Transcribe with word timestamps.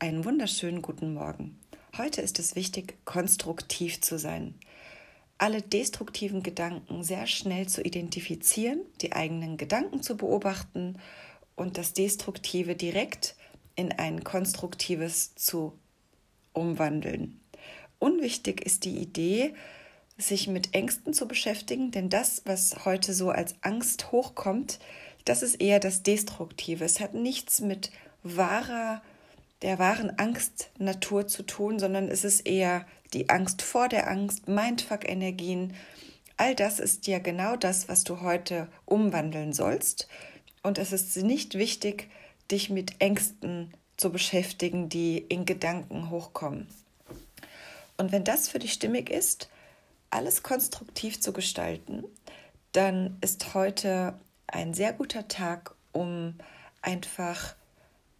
einen 0.00 0.24
wunderschönen 0.24 0.80
guten 0.80 1.12
Morgen. 1.12 1.58
Heute 1.96 2.20
ist 2.20 2.38
es 2.38 2.54
wichtig, 2.54 3.04
konstruktiv 3.04 4.00
zu 4.00 4.18
sein. 4.18 4.54
Alle 5.38 5.60
destruktiven 5.60 6.42
Gedanken 6.42 7.02
sehr 7.02 7.26
schnell 7.26 7.68
zu 7.68 7.82
identifizieren, 7.82 8.80
die 9.00 9.12
eigenen 9.12 9.56
Gedanken 9.56 10.02
zu 10.02 10.16
beobachten 10.16 10.98
und 11.56 11.78
das 11.78 11.94
Destruktive 11.94 12.76
direkt 12.76 13.34
in 13.74 13.90
ein 13.92 14.22
konstruktives 14.22 15.34
zu 15.34 15.72
umwandeln. 16.52 17.40
Unwichtig 17.98 18.64
ist 18.64 18.84
die 18.84 18.98
Idee, 18.98 19.54
sich 20.16 20.46
mit 20.46 20.74
Ängsten 20.74 21.12
zu 21.12 21.26
beschäftigen, 21.26 21.90
denn 21.90 22.08
das, 22.08 22.42
was 22.44 22.84
heute 22.84 23.14
so 23.14 23.30
als 23.30 23.56
Angst 23.62 24.12
hochkommt, 24.12 24.78
das 25.24 25.42
ist 25.42 25.56
eher 25.56 25.80
das 25.80 26.04
Destruktive. 26.04 26.84
Es 26.84 27.00
hat 27.00 27.14
nichts 27.14 27.60
mit 27.60 27.90
wahrer 28.22 29.02
der 29.62 29.78
wahren 29.78 30.18
Angstnatur 30.18 31.26
zu 31.26 31.42
tun, 31.42 31.78
sondern 31.78 32.08
es 32.08 32.24
ist 32.24 32.46
eher 32.46 32.86
die 33.12 33.28
Angst 33.28 33.62
vor 33.62 33.88
der 33.88 34.08
Angst, 34.08 34.48
Mindfuck-Energien. 34.48 35.74
All 36.36 36.54
das 36.54 36.78
ist 36.78 37.06
ja 37.06 37.18
genau 37.18 37.56
das, 37.56 37.88
was 37.88 38.04
du 38.04 38.20
heute 38.20 38.68
umwandeln 38.84 39.52
sollst. 39.52 40.08
Und 40.62 40.78
es 40.78 40.92
ist 40.92 41.16
nicht 41.16 41.54
wichtig, 41.54 42.08
dich 42.50 42.70
mit 42.70 43.00
Ängsten 43.00 43.72
zu 43.96 44.10
beschäftigen, 44.10 44.88
die 44.88 45.18
in 45.18 45.44
Gedanken 45.44 46.10
hochkommen. 46.10 46.68
Und 47.96 48.12
wenn 48.12 48.24
das 48.24 48.48
für 48.48 48.60
dich 48.60 48.72
stimmig 48.72 49.10
ist, 49.10 49.48
alles 50.10 50.42
konstruktiv 50.42 51.20
zu 51.20 51.32
gestalten, 51.32 52.04
dann 52.72 53.16
ist 53.20 53.54
heute 53.54 54.14
ein 54.46 54.72
sehr 54.72 54.92
guter 54.92 55.26
Tag, 55.28 55.74
um 55.92 56.34
einfach 56.80 57.56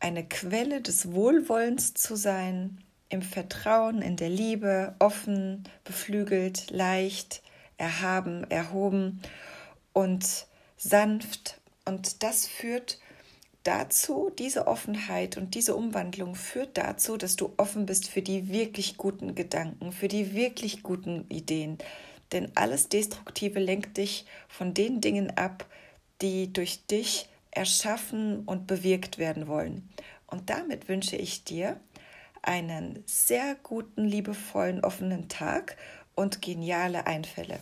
eine 0.01 0.27
Quelle 0.27 0.81
des 0.81 1.13
Wohlwollens 1.13 1.95
zu 1.95 2.17
sein, 2.17 2.79
im 3.09 3.23
Vertrauen, 3.23 4.03
in 4.03 4.17
der 4.17 4.29
Liebe, 4.29 4.95
offen, 4.99 5.65
beflügelt, 5.85 6.71
leicht, 6.71 7.43
erhaben, 7.79 8.45
erhoben 8.51 9.23
und 9.93 10.47
sanft. 10.77 11.61
Und 11.85 12.23
das 12.23 12.47
führt 12.47 12.99
dazu, 13.63 14.31
diese 14.39 14.67
Offenheit 14.67 15.37
und 15.37 15.55
diese 15.55 15.75
Umwandlung 15.75 16.35
führt 16.35 16.77
dazu, 16.77 17.17
dass 17.17 17.37
du 17.37 17.53
offen 17.57 17.87
bist 17.87 18.09
für 18.09 18.23
die 18.23 18.51
wirklich 18.51 18.97
guten 18.97 19.35
Gedanken, 19.35 19.93
für 19.93 20.09
die 20.09 20.35
wirklich 20.35 20.83
guten 20.83 21.27
Ideen. 21.29 21.79
Denn 22.33 22.53
alles 22.55 22.89
Destruktive 22.89 23.59
lenkt 23.59 23.97
dich 23.97 24.27
von 24.49 24.75
den 24.75 25.01
Dingen 25.01 25.37
ab, 25.37 25.67
die 26.21 26.53
durch 26.53 26.85
dich 26.87 27.29
erschaffen 27.51 28.41
und 28.45 28.67
bewirkt 28.67 29.19
werden 29.19 29.47
wollen. 29.47 29.89
Und 30.27 30.51
damit 30.51 30.89
wünsche 30.89 31.17
ich 31.17 31.45
dir 31.45 31.81
einen 32.43 33.03
sehr 33.07 33.57
guten, 33.63 34.05
liebevollen, 34.05 34.85
offenen 34.85 35.29
Tag 35.29 35.77
und 36.15 36.43
geniale 36.43 37.07
Einfälle. 37.07 37.61